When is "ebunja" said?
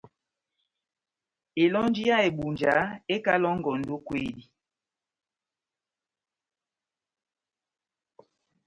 2.27-2.73